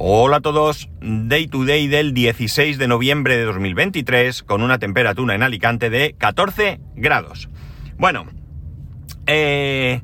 [0.00, 5.34] Hola a todos, Day to Day del 16 de noviembre de 2023 con una temperatura
[5.34, 7.48] en Alicante de 14 grados.
[7.96, 8.24] Bueno,
[9.26, 10.00] eh,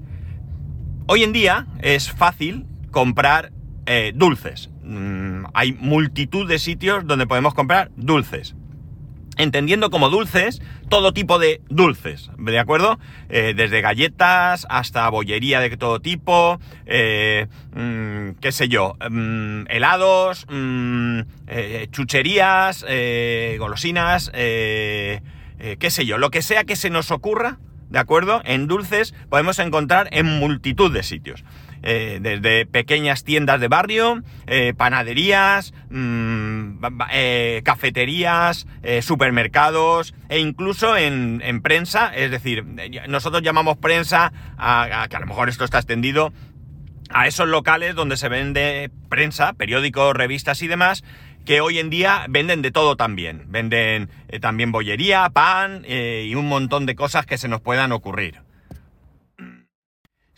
[1.07, 3.53] hoy en día es fácil comprar
[3.87, 4.69] eh, dulces.
[4.83, 8.57] Mm, hay multitud de sitios donde podemos comprar dulces
[9.37, 12.99] entendiendo como dulces todo tipo de dulces, ¿de acuerdo?
[13.29, 20.47] Eh, desde galletas hasta bollería de todo tipo, eh, mm, qué sé yo, mm, helados,
[20.49, 22.85] mm, eh, chucherías,
[23.59, 25.21] golosinas, qué
[25.89, 27.59] sé yo, lo que sea que se nos ocurra,
[27.91, 28.43] ¿de acuerdo?
[28.45, 31.45] En dulces podemos encontrar en multitud de sitios.
[31.87, 38.67] Eh, desde pequeñas tiendas de barrio, eh, panaderías, mm, eh, cafeterías,
[39.03, 42.65] supermercados e incluso en, prensa, es decir,
[43.09, 46.33] nosotros llamamos prensa a, que a lo mejor esto está extendido
[47.11, 51.05] a esos locales donde se vende prensa, periódicos, revistas y demás,
[51.45, 53.45] que hoy en día venden de todo también.
[53.49, 54.09] Venden
[54.41, 58.41] también bollería, pan y un montón de cosas que se nos puedan ocurrir.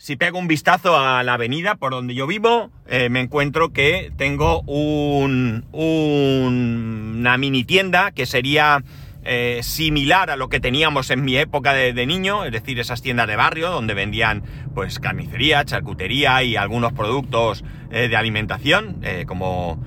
[0.07, 4.09] Si pego un vistazo a la avenida por donde yo vivo, eh, me encuentro que
[4.15, 8.85] tengo un, una mini tienda que sería
[9.25, 13.27] eh, similar a lo que teníamos en mi época de, niño, es decir, esas tiendas
[13.27, 19.83] de barrio donde vendían pues carnicería, charcutería y algunos productos eh, de alimentación, como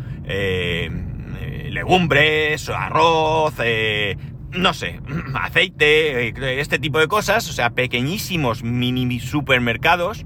[1.70, 3.54] legumbres, arroz,
[4.52, 5.00] no sé,
[5.34, 10.24] aceite, eh, este tipo de cosas, o sea, pequeñísimos mini supermercados.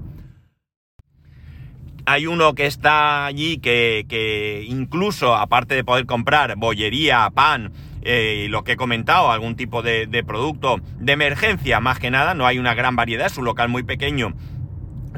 [2.07, 7.71] Hay uno que está allí que, incluso, aparte de poder comprar bollería, pan,
[8.03, 12.45] eh, lo que he comentado, algún tipo de, producto de emergencia, más que nada, no
[12.45, 14.35] hay una gran variedad, es un local muy pequeño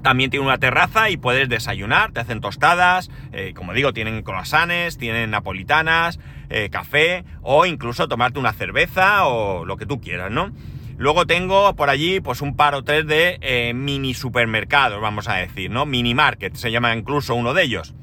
[0.04, 4.98] también tiene una terraza y puedes desayunar, te hacen tostadas, eh, como digo, tienen croissants,
[4.98, 6.20] tienen napolitanas,
[6.50, 10.54] eh, café o incluso tomarte una cerveza o lo que tú quieras, ¿no?
[10.98, 15.36] Luego tengo por allí pues un par o tres de eh, mini supermercados, vamos a
[15.36, 15.86] decir, ¿no?
[15.86, 17.94] Mini market, se llama incluso uno de ellos.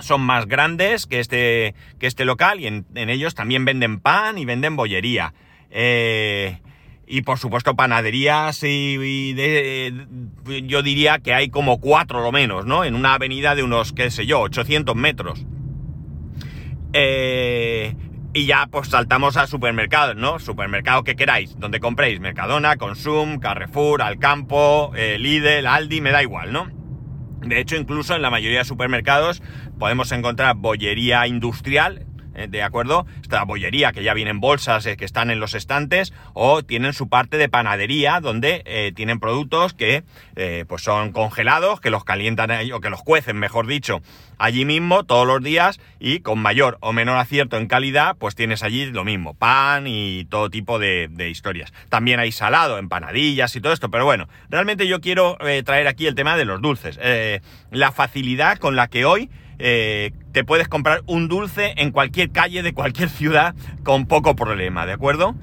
[0.00, 4.44] Son más grandes que este, que este local y en, ellos también venden pan y
[4.44, 5.32] venden bollería.
[7.06, 9.34] y por supuesto panaderías y,
[10.64, 12.84] yo diría que hay como cuatro lo menos, ¿no?
[12.84, 15.46] En una avenida de unos, qué sé yo, 800 metros.
[16.92, 17.94] Eh,
[18.34, 20.38] y ya pues saltamos a supermercados, ¿no?
[20.38, 26.52] Supermercado que queráis, donde compréis, Mercadona, Consum, Carrefour, Alcampo, eh, Lidl, Aldi, me da igual,
[26.52, 26.70] ¿no?
[27.40, 29.42] De hecho, incluso en la mayoría de supermercados
[29.78, 32.06] podemos encontrar bollería industrial.
[32.48, 33.06] ¿De acuerdo?
[33.22, 37.36] Esta bollería que ya vienen bolsas que están en los estantes o tienen su parte
[37.36, 40.04] de panadería donde tienen productos que
[40.66, 44.00] pues son congelados, que los calientan o que los cuecen, mejor dicho,
[44.42, 48.62] allí mismo todos los días y con mayor o menor acierto en calidad, pues tienes
[48.62, 51.72] allí lo mismo, pan y todo tipo de, historias.
[51.88, 56.06] También hay salado, empanadillas y todo esto, pero bueno, realmente yo quiero eh, traer aquí
[56.06, 56.98] el tema de los dulces.
[57.00, 57.40] Eh,
[57.70, 62.62] la facilidad con la que hoy eh, te puedes comprar un dulce en cualquier calle
[62.62, 65.34] de cualquier ciudad con poco problema, ¿de acuerdo?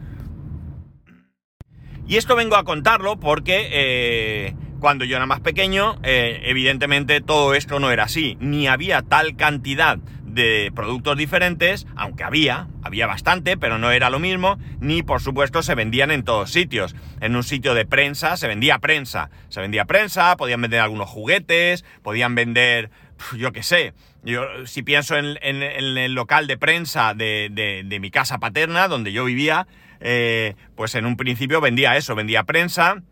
[2.07, 7.79] Y esto vengo a contarlo porque cuando yo era más pequeño, eh, evidentemente todo esto
[7.79, 13.77] no era así, ni había tal cantidad de productos diferentes, aunque había, había bastante, pero
[13.77, 16.95] no era lo mismo, ni por supuesto se vendían en todos sitios.
[17.19, 21.83] En un sitio de prensa se vendía prensa, se vendía prensa, podían vender algunos juguetes,
[22.03, 22.91] podían vender,
[23.37, 23.93] yo qué sé,
[24.23, 29.67] yo si pienso en, el local de prensa de, mi casa paterna, donde yo vivía,
[29.99, 33.03] eh, pues en un principio vendía eso, vendía prensa,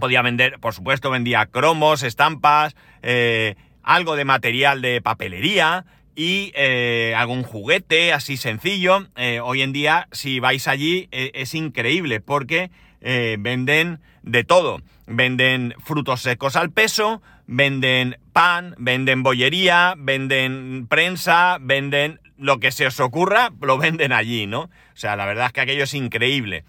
[0.00, 7.12] Podía vender, por supuesto, vendía cromos, estampas, eh, algo de material de papelería y eh,
[7.14, 9.06] algún juguete así sencillo.
[9.42, 12.70] Hoy en día, si vais allí, es increíble porque
[13.02, 14.80] venden de todo.
[15.06, 22.86] Venden frutos secos al peso, venden pan, venden bollería, venden prensa, venden lo que se
[22.86, 24.62] os ocurra, lo venden allí, ¿no?
[24.62, 26.64] O sea, la verdad es que aquello es increíble.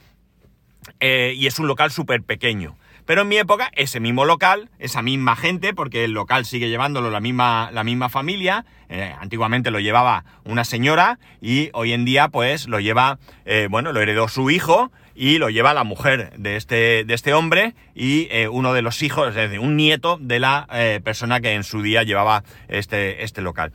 [0.99, 2.75] y es un local súper pequeño.
[3.05, 7.11] Pero en mi época, ese mismo local, esa misma gente, porque el local sigue llevándolo
[7.11, 12.29] la misma, la misma familia, eh, antiguamente lo llevaba una señora y hoy en día
[12.29, 16.55] pues lo lleva, eh, bueno, lo heredó su hijo y lo lleva la mujer de
[16.55, 20.39] este, de este hombre y eh, uno de los hijos, es decir, un nieto de
[20.39, 20.67] la
[21.03, 23.73] persona que en su día llevaba este, este local.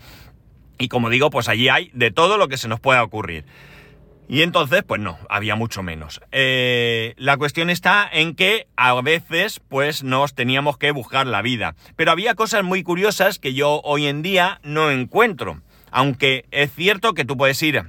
[0.78, 3.44] Y como digo, pues allí hay de todo lo que se nos pueda ocurrir.
[4.28, 6.20] Y entonces, pues no, había mucho menos.
[6.32, 11.74] Eh, la cuestión está en que a veces, pues nos teníamos que buscar la vida.
[11.96, 15.62] Pero había cosas muy curiosas que yo hoy en día no encuentro.
[15.90, 17.84] Aunque es cierto que tú puedes ir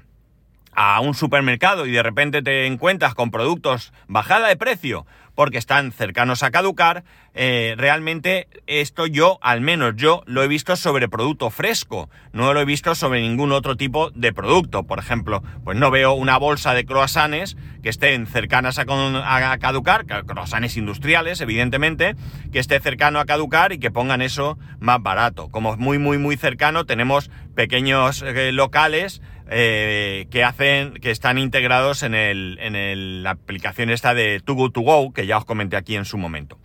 [0.71, 5.05] a un supermercado y de repente te encuentras con productos bajada de precio
[5.39, 10.75] porque están cercanos a caducar, eh, realmente esto yo, al menos yo, lo he visto
[10.75, 14.83] sobre producto fresco, no lo he visto sobre ningún otro tipo de producto.
[14.83, 20.75] Por ejemplo, pues no veo una bolsa de croissants que estén cercanas a, caducar, croissants
[20.75, 22.17] industriales, evidentemente,
[22.51, 25.47] que esté cercano a caducar y que pongan eso más barato.
[25.47, 32.03] Como muy, muy, muy cercano, tenemos pequeños eh, locales eh, que hacen, que están integrados
[32.03, 35.75] en, el, en la aplicación esta de Too Good To Go, que ya os comenté
[35.75, 36.59] aquí en su momento.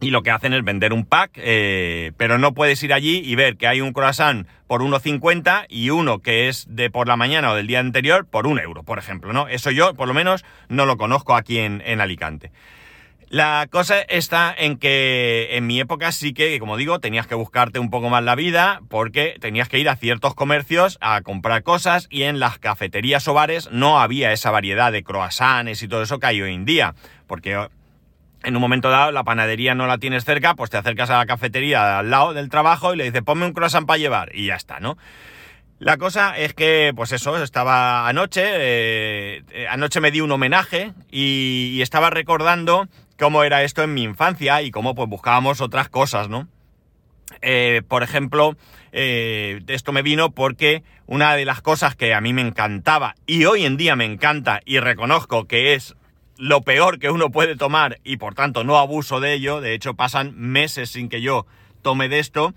[0.00, 3.34] Y lo que hacen es vender un pack, eh, pero no puedes ir allí y
[3.36, 7.52] ver que hay un croissant por 1,50 y uno que es de por la mañana
[7.52, 9.48] o del día anterior por un euro, por ejemplo, ¿no?
[9.48, 12.50] Eso yo, por lo menos, no lo conozco aquí en, en Alicante.
[13.34, 17.80] La cosa está en que en mi época sí que, como digo, tenías que buscarte
[17.80, 22.06] un poco más la vida porque tenías que ir a ciertos comercios a comprar cosas
[22.10, 26.20] y en las cafeterías o bares no había esa variedad de croissants y todo eso
[26.20, 26.94] que hay hoy en día.
[27.26, 27.58] Porque
[28.44, 31.26] en un momento dado la panadería no la tienes cerca, pues te acercas a la
[31.26, 34.54] cafetería al lado del trabajo y le dices, ponme un croissant para llevar y ya
[34.54, 34.96] está, ¿no?
[35.80, 40.92] La cosa es que, pues eso, estaba anoche, eh, eh, anoche me di un homenaje
[41.10, 42.88] y estaba recordando
[43.18, 46.48] cómo era esto en mi infancia y cómo pues buscábamos otras cosas, ¿no?
[47.42, 48.56] Eh, por ejemplo,
[48.92, 53.44] eh, esto me vino porque una de las cosas que a mí me encantaba y
[53.44, 55.94] hoy en día me encanta y reconozco que es
[56.36, 59.94] lo peor que uno puede tomar y por tanto no abuso de ello, de hecho
[59.94, 61.46] pasan meses sin que yo
[61.82, 62.54] tome de esto,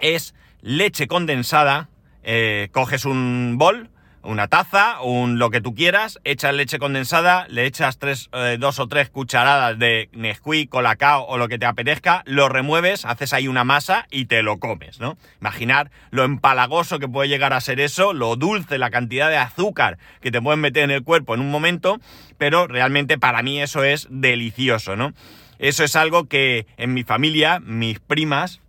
[0.00, 1.88] es leche condensada,
[2.22, 3.90] eh, coges un bol,
[4.28, 8.78] una taza, un lo que tú quieras, echas leche condensada, le echas tres, eh, dos
[8.78, 13.48] o tres cucharadas de Nesquik, Colacao o lo que te apetezca, lo remueves, haces ahí
[13.48, 15.16] una masa y te lo comes, ¿no?
[15.40, 19.96] Imaginar lo empalagoso que puede llegar a ser eso, lo dulce, la cantidad de azúcar
[20.20, 21.98] que te pueden meter en el cuerpo en un momento,
[22.36, 25.14] pero realmente para mí eso es delicioso, ¿no?
[25.58, 28.60] Eso es algo que en mi familia, mis primas,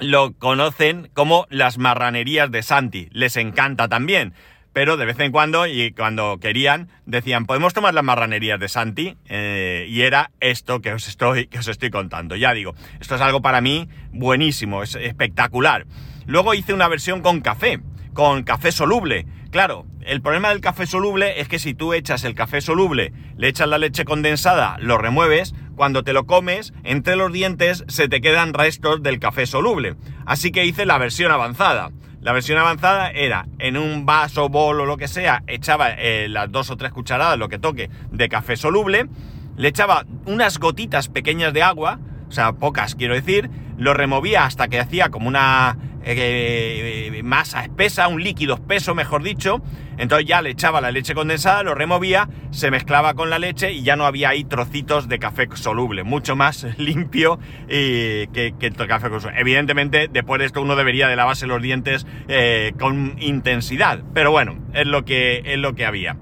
[0.00, 3.08] lo conocen como las marranerías de Santi.
[3.12, 4.34] Les encanta también
[4.72, 9.16] pero de vez en cuando, y cuando querían, decían, ¿podemos tomar las marranerías de Santi?
[9.26, 12.36] Eh, y era esto que os, estoy, que os estoy contando.
[12.36, 15.86] Ya digo, esto es algo para mí buenísimo, es espectacular.
[16.26, 17.80] Luego hice una versión con café,
[18.12, 19.26] con café soluble.
[19.50, 23.48] Claro, el problema del café soluble es que si tú echas el café soluble, le
[23.48, 28.20] echas la leche condensada, lo remueves, cuando te lo comes, entre los dientes se te
[28.20, 29.96] quedan restos del café soluble.
[30.24, 31.90] Así que hice la versión avanzada.
[32.20, 36.52] La versión avanzada era en un vaso, bol o lo que sea, echaba eh, las
[36.52, 39.08] dos o tres cucharadas, lo que toque, de café soluble,
[39.56, 44.68] le echaba unas gotitas pequeñas de agua, o sea, pocas quiero decir, lo removía hasta
[44.68, 45.78] que hacía como una
[46.18, 49.62] eh, eh, masa espesa, un líquido espeso, mejor dicho.
[49.98, 53.82] Entonces ya le echaba la leche condensada, lo removía, se mezclaba con la leche y
[53.82, 59.38] ya no había ahí trocitos de café soluble, mucho más limpio que, el café soluble.
[59.38, 64.56] Evidentemente, después de esto uno debería de lavarse los dientes eh, con intensidad, pero bueno,
[64.72, 66.16] es lo que, es lo que había.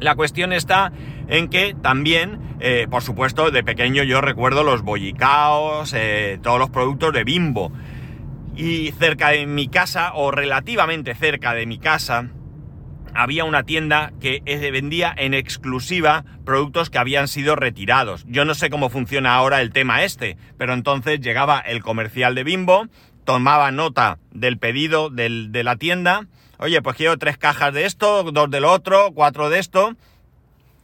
[0.00, 0.92] La cuestión está
[1.28, 2.38] en que también,
[2.90, 5.94] por supuesto, de pequeño yo recuerdo los bollicaos,
[6.42, 7.70] todos los productos de bimbo.
[8.60, 12.28] Y cerca de mi casa, o relativamente cerca de mi casa,
[13.14, 18.26] había una tienda que vendía en exclusiva productos que habían sido retirados.
[18.28, 22.44] Yo no sé cómo funciona ahora el tema este, pero entonces llegaba el comercial de
[22.44, 22.88] Bimbo,
[23.24, 26.26] tomaba nota del pedido de la tienda,
[26.58, 29.96] oye, pues quiero tres cajas de esto, dos del otro, cuatro de esto,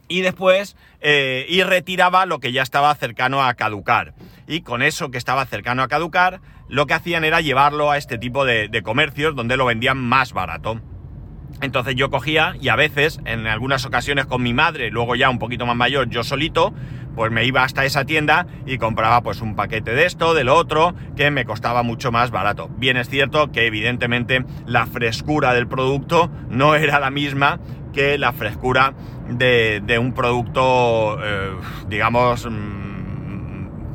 [0.07, 4.15] y después eh, y retiraba lo que ya estaba cercano a caducar.
[4.47, 8.17] Y con eso que estaba cercano a caducar, lo que hacían era llevarlo a este
[8.17, 10.81] tipo de, comercios donde lo vendían más barato.
[11.61, 15.39] Entonces yo cogía y a veces, en algunas ocasiones con mi madre, luego ya un
[15.39, 16.73] poquito más mayor, yo solito,
[17.15, 20.55] pues me iba hasta esa tienda y compraba pues un paquete de esto, de lo
[20.55, 22.69] otro, que me costaba mucho más barato.
[22.77, 27.59] Bien es cierto que evidentemente la frescura del producto no era la misma
[27.91, 28.93] que la frescura
[29.27, 31.55] de, un producto, eh,
[31.89, 32.86] digamos, mm,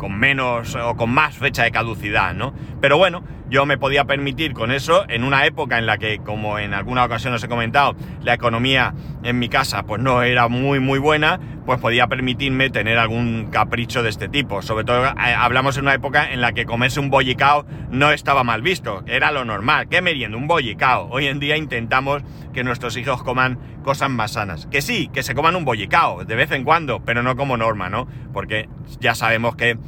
[0.02, 2.52] con menos o con más fecha de caducidad, ¿no?
[2.82, 6.58] Pero bueno, yo me podía permitir con eso en una época en la que, como
[6.58, 10.80] en alguna ocasión os he comentado, la economía en mi casa pues no era muy
[10.80, 14.62] muy buena, pues podía permitirme tener algún capricho de este tipo.
[14.62, 18.42] Sobre todo eh, hablamos en una época en la que comerse un bollicao no estaba
[18.42, 19.88] mal visto, era lo normal.
[19.88, 20.36] ¿Qué meriendo?
[20.36, 21.06] Un bollicao.
[21.12, 24.66] Hoy en día intentamos que nuestros hijos coman cosas más sanas.
[24.66, 27.88] Que sí, que se coman un bollicao de vez en cuando, pero no como norma,
[27.88, 28.08] ¿no?
[28.32, 29.78] Porque ya sabemos que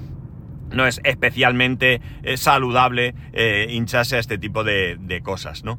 [0.75, 5.79] no es especialmente eh, saludable eh, hincharse a este tipo de, cosas, ¿no?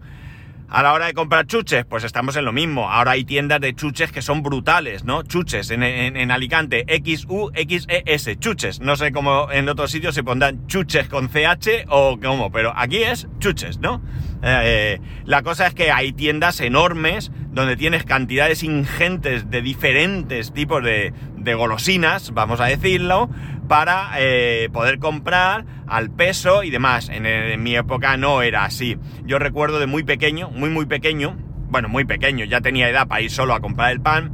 [0.68, 2.90] A la hora de comprar chuches, pues estamos en lo mismo.
[2.90, 5.22] Ahora hay tiendas de chuches que son brutales, ¿no?
[5.22, 8.80] Chuches en, en, Alicante, X-U-X-E-S, chuches.
[8.80, 13.04] No sé cómo en otros sitios se pondrán chuches con CH o cómo, pero aquí
[13.04, 14.02] es chuches, ¿no?
[14.48, 20.84] Eh, la cosa es que hay tiendas enormes donde tienes cantidades ingentes de diferentes tipos
[20.84, 21.14] de,
[21.56, 23.30] golosinas, vamos a decirlo,
[23.68, 27.10] para eh, poder comprar al peso y demás.
[27.10, 28.98] En, mi época no era así.
[29.24, 31.38] Yo recuerdo de muy pequeño, muy muy pequeño,
[31.70, 34.32] bueno, muy pequeño, ya tenía edad para ir solo a comprar el pan.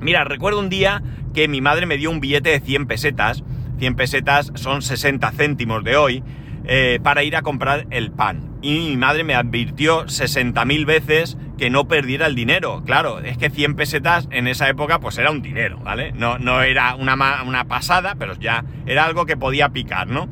[0.00, 1.02] Mira, recuerdo un día
[1.34, 3.42] que mi madre me dio un billete de 100 pesetas,
[3.78, 6.22] 100 pesetas son 60 céntimos de hoy,
[6.66, 8.47] eh, para ir a comprar el pan.
[8.60, 12.82] Y mi madre me advirtió 60.000 veces que no perdiera el dinero.
[12.84, 16.12] Claro, es que 100 pesetas en esa época pues era un dinero, ¿vale?
[16.12, 20.28] No, no era una, una pasada, pero ya era algo que podía picar, ¿no?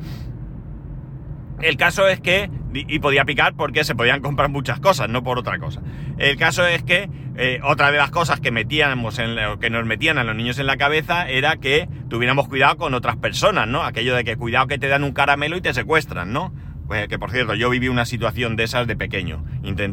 [1.61, 5.39] El caso es que, y podía picar porque se podían comprar muchas cosas, no por
[5.39, 5.81] otra cosa.
[6.17, 10.19] El caso es que eh, otra de las cosas que metíamos en, que nos metían
[10.19, 13.83] a los niños en la cabeza era que tuviéramos cuidado con otras personas, ¿no?
[13.83, 16.53] Aquello de que cuidado que te dan un caramelo y te secuestran, ¿no?
[16.87, 19.43] Pues que por cierto, yo viví una situación de esas de pequeño,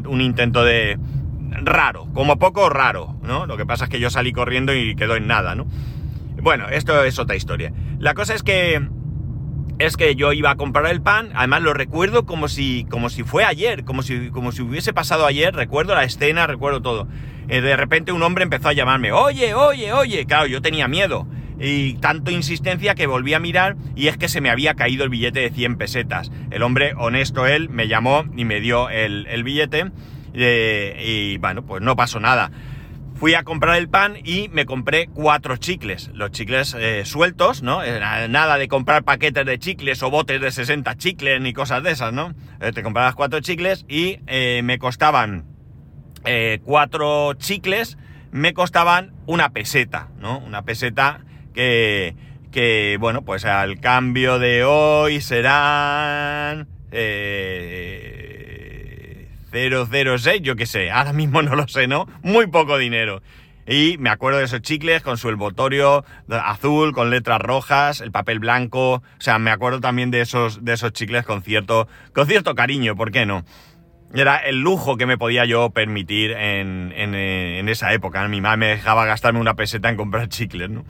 [0.07, 0.97] un intento de,
[1.63, 3.45] raro, como poco raro, ¿no?
[3.45, 5.67] Lo que pasa es que yo salí corriendo y quedó en nada, ¿no?
[6.41, 7.73] Bueno, esto es otra historia.
[7.99, 8.87] La cosa es que
[9.77, 13.23] es que yo iba a comprar el pan, además lo recuerdo como si como si
[13.23, 17.07] fue ayer, como si como si hubiese pasado ayer, recuerdo la escena, recuerdo todo.
[17.49, 21.27] Eh, de repente un hombre empezó a llamarme, "Oye, oye, oye." Claro, yo tenía miedo
[21.59, 25.09] y tanto insistencia que volví a mirar y es que se me había caído el
[25.09, 26.31] billete de 100 pesetas.
[26.51, 29.91] El hombre honesto él me llamó y me dio el, billete
[30.33, 32.51] eh, y bueno, pues no pasó nada.
[33.15, 36.11] Fui a comprar el pan y me compré cuatro chicles.
[36.13, 37.81] Los chicles eh, sueltos, ¿no?
[37.81, 41.91] Eh, nada de comprar paquetes de chicles o botes de 60 chicles ni cosas de
[41.91, 42.33] esas, ¿no?
[42.73, 44.17] te comprabas cuatro chicles y
[44.63, 45.45] me costaban
[46.63, 47.97] cuatro chicles,
[48.31, 50.39] me costaban una peseta, ¿no?
[50.39, 51.21] Una peseta
[51.55, 52.15] que,
[52.51, 56.67] que bueno, pues al cambio de hoy serán...
[59.55, 62.07] 006, yo qué sé, ahora mismo no lo sé, ¿no?
[62.21, 63.21] Muy poco dinero.
[63.67, 68.39] Y me acuerdo de esos chicles con su envoltorio azul, con letras rojas, el papel
[68.39, 68.95] blanco.
[68.95, 71.87] O sea, me acuerdo también de esos, de esos chicles con cierto,
[72.55, 73.43] cariño, ¿por qué no?
[74.13, 78.27] Era el lujo que me podía yo permitir en, en esa época.
[78.27, 80.85] Mi mamá me dejaba gastarme una peseta en comprar chicles, ¿no?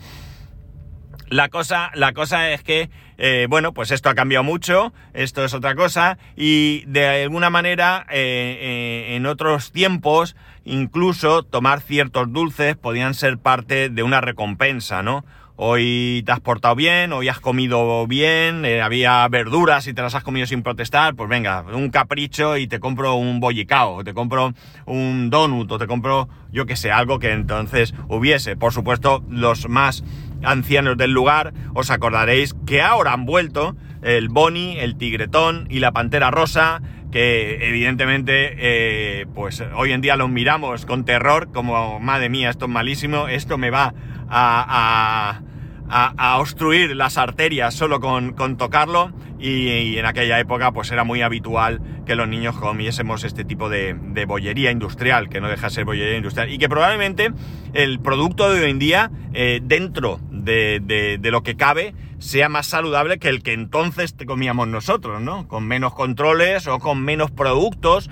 [1.36, 5.54] La cosa, la cosa es que, eh, bueno, pues esto ha cambiado mucho, esto es
[5.54, 12.78] otra cosa, y de alguna manera, eh, eh, en otros tiempos, incluso tomar ciertos dulces
[12.78, 15.26] podían ser parte de una recompensa, ¿no?
[15.58, 20.24] Hoy te has portado bien, hoy has comido bien, había verduras y te las has
[20.24, 24.54] comido sin protestar, pues venga, un capricho y te compro un bollicao, te compro
[24.86, 28.58] un donut, o te compro, yo que sé, algo que entonces hubiese.
[28.58, 30.04] Por supuesto, los más
[30.44, 35.92] ancianos del lugar, os acordaréis que ahora han vuelto el Boni, el Tigretón y la
[35.92, 42.30] Pantera Rosa, que evidentemente eh, pues hoy en día los miramos con terror, como madre
[42.30, 43.94] mía, esto es malísimo, esto me va
[44.30, 45.42] a,
[45.90, 51.22] a, obstruir las arterias solo con, con tocarlo y, en aquella época pues era muy
[51.22, 53.94] habitual que los niños comiésemos este tipo de,
[54.28, 57.32] bollería industrial, que no deja de ser bollería industrial y que probablemente
[57.74, 63.20] el producto de hoy en día eh, dentro de, lo que cabe sea más saludable
[63.20, 65.48] que el que entonces comíamos nosotros, ¿no?
[65.48, 68.10] Con menos controles o con menos productos,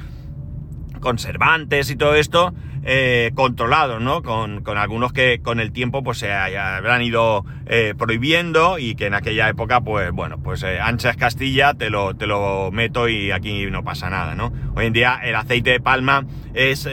[0.99, 2.53] conservantes y todo esto
[2.83, 4.23] eh, controlados, ¿no?
[4.23, 9.13] Con, algunos que con el tiempo pues se habrán ido eh, prohibiendo y que en
[9.13, 13.31] aquella época pues bueno, pues eh, ancha es Castilla, te lo, te lo meto y
[13.31, 14.51] aquí no pasa nada, ¿no?
[14.75, 16.89] Hoy en día el aceite de palma es,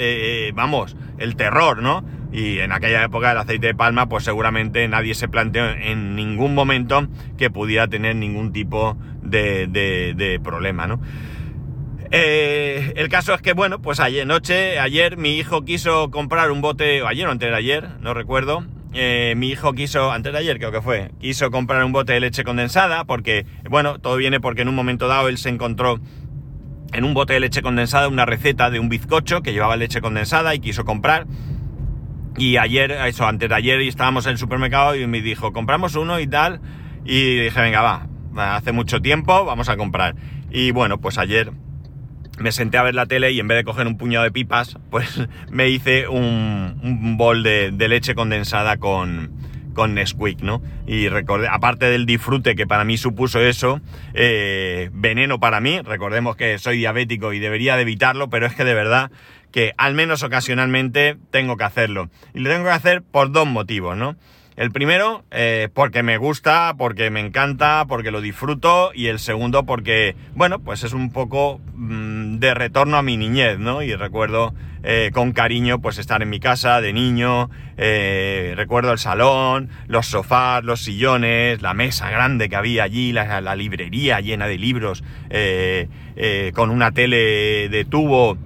[0.55, 2.05] vamos, el terror, ¿no?
[2.33, 6.55] Y en aquella época el aceite de palma, pues seguramente nadie se planteó en ningún
[6.55, 11.01] momento que pudiera tener ningún tipo de, de, problema, ¿no?
[12.13, 16.61] Eh, el caso es que, bueno, pues ayer noche, ayer mi hijo quiso comprar un
[16.61, 18.65] bote, o ayer o antes de ayer, no recuerdo.
[18.93, 22.19] Eh, mi hijo quiso, antes de ayer creo que fue, quiso comprar un bote de
[22.19, 26.01] leche condensada porque, bueno, todo viene porque en un momento dado él se encontró
[26.93, 30.53] en un bote de leche condensada una receta de un bizcocho que llevaba leche condensada
[30.57, 31.29] y quiso comprar.
[32.37, 36.19] Y ayer, eso, antes de ayer estábamos en el supermercado y me dijo, compramos uno
[36.19, 36.61] y tal.
[37.05, 40.17] Y dije, venga, va, hace mucho tiempo, vamos a comprar.
[40.51, 41.53] Y bueno, pues ayer
[42.41, 44.79] me senté a ver la tele y en vez de coger un puñado de pipas,
[44.91, 49.31] pues me hice un, bol de, leche condensada con,
[49.75, 50.63] con Nesquik, ¿no?
[50.87, 53.81] Y recordé, aparte del disfrute que para mí supuso eso,
[54.15, 58.65] eh, veneno para mí, recordemos que soy diabético y debería de evitarlo, pero es que
[58.65, 59.11] de verdad
[59.53, 62.09] que al menos ocasionalmente tengo que hacerlo.
[62.35, 64.17] Y lo tengo que hacer por dos motivos, ¿no?
[64.61, 68.91] El primero, eh, porque me gusta, porque me encanta, porque lo disfruto.
[68.95, 73.59] Y el segundo, porque, bueno, pues es un poco mm, de retorno a mi niñez,
[73.59, 73.83] ¿no?
[73.83, 74.53] Y recuerdo
[74.83, 77.49] eh, con cariño, pues estar en mi casa de niño.
[77.79, 83.41] Eh, recuerdo el salón, los sofás, los sillones, la mesa grande que había allí, la,
[83.41, 85.03] la librería llena de libros,
[86.53, 88.37] con una tele de tubo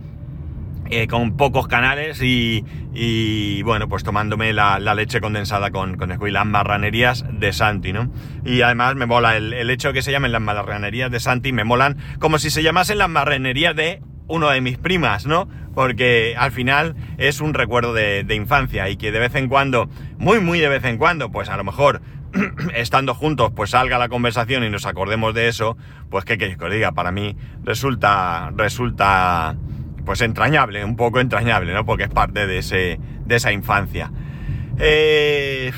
[0.90, 7.24] eh, con pocos canales y, bueno, pues tomándome la, leche condensada con, con las marranerías
[7.30, 8.10] de Santi, ¿no?
[8.44, 11.64] Y además me mola el, hecho de que se llamen las marranerías de Santi, me
[11.64, 15.48] molan como si se llamasen las marranerías de uno de mis primas, ¿no?
[15.74, 19.88] Porque al final es un recuerdo de, infancia y que de vez en cuando,
[20.18, 22.02] muy muy de vez en cuando, pues a lo mejor
[22.74, 25.76] estando juntos, pues salga la conversación y nos acordemos de eso,
[26.10, 29.56] pues qué queréis que diga, para mí resulta, resulta
[30.04, 31.84] pues entrañable, un poco entrañable, ¿no?
[31.84, 34.10] Porque es parte de, ese, de esa infancia.
[34.78, 35.72] Eh,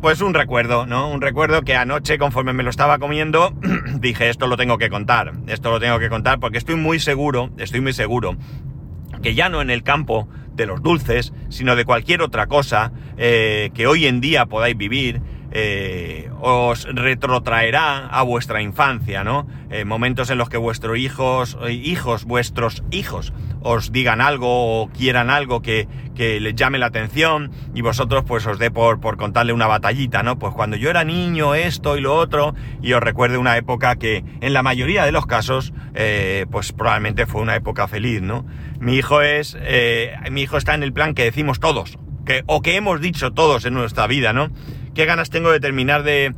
[0.00, 1.10] pues un recuerdo, ¿no?
[1.10, 3.52] Un recuerdo que anoche, conforme me lo estaba comiendo,
[3.98, 7.50] dije, esto lo tengo que contar, esto lo tengo que contar, porque estoy muy seguro,
[7.58, 8.36] estoy muy seguro,
[9.22, 13.70] que ya no en el campo de los dulces, sino de cualquier otra cosa eh,
[13.74, 15.20] que hoy en día podáis vivir,
[15.58, 19.46] eh, os retrotraerá a vuestra infancia, ¿no?
[19.70, 23.32] Eh, momentos en los que vuestros hijos, eh, hijos, vuestros hijos,
[23.62, 28.58] os digan algo o quieran algo que, les llame la atención y vosotros pues os
[28.58, 30.38] dé por, por contarle una batallita, ¿no?
[30.38, 34.24] Pues cuando yo era niño, esto y lo otro, y os recuerde una época que
[34.42, 35.72] en la mayoría de los casos,
[36.50, 38.44] pues probablemente fue una época feliz, ¿no?
[38.78, 39.56] Mi hijo es,
[40.30, 43.66] mi hijo está en el plan que decimos todos, que, o que hemos dicho todos
[43.66, 44.50] en nuestra vida, ¿no?
[44.96, 46.34] Qué ganas tengo de terminar de,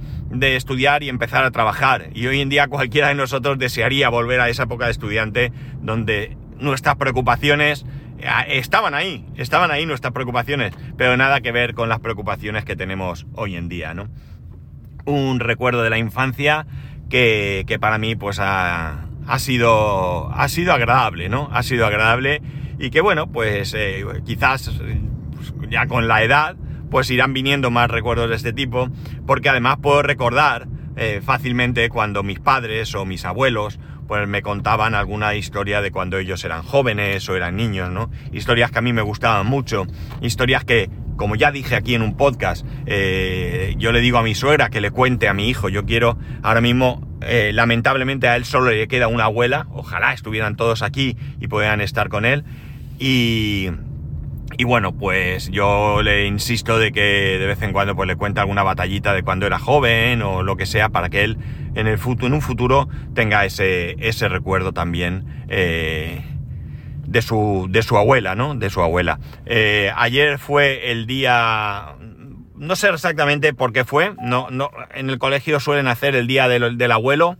[0.57, 2.11] estudiar y empezar a trabajar.
[2.13, 6.37] Y hoy en día cualquiera de nosotros desearía volver a esa época de estudiante donde
[6.59, 7.87] nuestras preocupaciones
[8.19, 12.75] eh, estaban ahí, estaban ahí nuestras preocupaciones, pero nada que ver con las preocupaciones que
[12.75, 14.09] tenemos hoy en día, ¿no?
[15.05, 16.67] Un recuerdo de la infancia
[17.09, 19.07] que, para mí pues ha,
[19.39, 21.49] sido, ha sido agradable, ¿no?
[21.53, 22.43] Ha sido agradable
[22.81, 24.73] y que bueno, pues eh, quizás
[25.37, 26.57] pues, ya con la edad
[26.91, 28.89] pues irán viniendo más recuerdos de este tipo,
[29.27, 34.95] porque además puedo recordar eh, fácilmente cuando mis padres o mis abuelos pues me contaban
[34.95, 38.11] alguna historia de cuando ellos eran jóvenes o eran niños, ¿no?
[38.33, 39.87] Historias que a mí me gustaban mucho,
[40.23, 44.35] historias que, como ya dije aquí en un podcast, eh, yo le digo a mi
[44.35, 48.47] suegra que le cuente a mi hijo, yo quiero ahora mismo, eh, lamentablemente a él
[48.47, 52.45] solo le queda una abuela, ojalá estuvieran todos aquí y puedan estar con él,
[52.99, 53.69] y
[54.61, 58.41] y bueno, pues yo le insisto de que de vez en cuando pues le cuente
[58.41, 61.39] alguna batallita de cuando era joven o lo que sea para que él
[61.77, 66.25] en, el futuro, en un futuro tenga ese, ese recuerdo también eh,
[67.07, 68.57] de, su, de su abuela, ¿no?
[68.57, 69.21] De su abuela.
[69.47, 71.95] Eh, ayer fue el día...
[72.57, 74.15] No sé exactamente por qué fue.
[74.21, 77.37] No, no, en el colegio suelen hacer el día del, del abuelo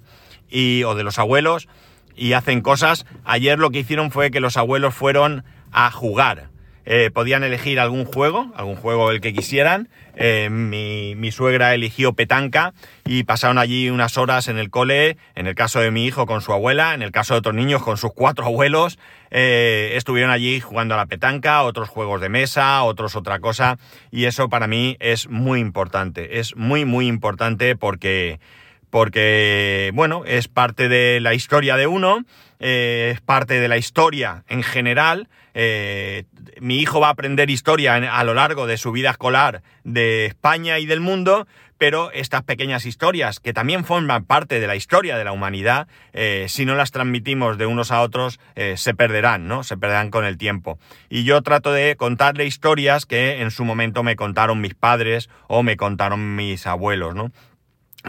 [0.49, 1.69] y, o de los abuelos
[2.15, 3.07] y hacen cosas.
[3.25, 6.51] Ayer lo que hicieron fue que los abuelos fueron a jugar
[6.91, 9.91] eh, podían elegir algún juego, algún juego el que quisieran.
[10.17, 12.73] Eh, mi, suegra eligió petanca
[13.05, 16.41] y pasaron allí unas horas en el cole, en el caso de mi hijo con
[16.41, 18.99] su abuela, en el caso de otros niños con sus cuatro abuelos.
[19.31, 23.77] Eh, estuvieron allí jugando a la petanca, otros juegos de mesa, otros otra cosa.
[24.11, 28.41] Y eso para mí es muy importante, es muy, muy importante porque
[28.91, 32.25] porque, bueno, es parte de la historia de uno,
[32.59, 35.29] es parte de la historia en general,
[35.61, 36.23] eh,
[36.61, 40.79] mi hijo va a aprender historia a lo largo de su vida escolar de España
[40.79, 41.49] y del mundo,
[41.79, 46.47] pero estas pequeñas historias, que también forman parte de la historia de la humanidad, eh,
[46.49, 49.65] si no las transmitimos de unos a otros, eh, se perderán, ¿no?
[49.65, 50.79] Se perderán con el tiempo.
[51.09, 55.65] Y yo trato de contarle historias que en su momento me contaron mis padres o
[55.65, 57.33] me contaron mis abuelos, ¿no?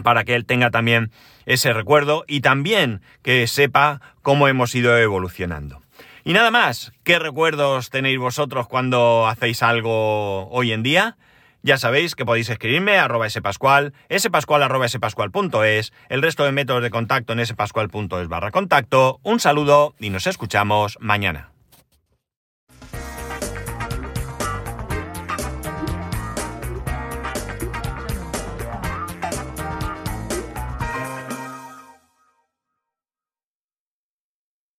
[0.02, 1.10] Para que él tenga también
[1.46, 5.82] ese recuerdo y también que sepa cómo hemos ido evolucionando.
[6.24, 11.16] Y nada más, ¿qué recuerdos tenéis vosotros cuando hacéis algo hoy en día?
[11.62, 16.90] Ya sabéis que podéis escribirme a arroba spascual, spascual arroba el resto de métodos de
[16.90, 19.20] contacto en spascual.es barra contacto.
[19.22, 21.49] Un saludo y nos escuchamos mañana.